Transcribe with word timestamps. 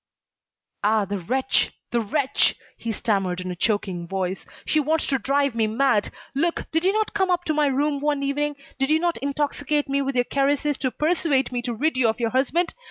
"Ah! 0.83 1.05
The 1.05 1.19
wretch! 1.19 1.73
The 1.91 2.01
wretch!" 2.01 2.55
he 2.75 2.91
stammered 2.91 3.39
in 3.39 3.51
a 3.51 3.55
choking 3.55 4.07
voice, 4.07 4.47
"she 4.65 4.79
wants 4.79 5.05
to 5.05 5.19
drive 5.19 5.53
me 5.53 5.67
mad. 5.67 6.11
Look, 6.33 6.65
did 6.71 6.83
you 6.83 6.91
not 6.91 7.13
come 7.13 7.29
up 7.29 7.43
to 7.43 7.53
my 7.53 7.67
room 7.67 7.99
one 7.99 8.23
evening, 8.23 8.55
did 8.79 8.89
you 8.89 8.97
not 8.97 9.17
intoxicate 9.17 9.87
me 9.87 10.01
with 10.01 10.15
your 10.15 10.23
caresses 10.23 10.79
to 10.79 10.89
persuade 10.89 11.51
me 11.51 11.61
to 11.61 11.73
rid 11.75 11.97
you 11.97 12.07
of 12.07 12.19
your 12.19 12.31
husband? 12.31 12.73